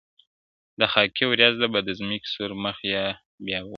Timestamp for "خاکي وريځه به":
0.93-1.79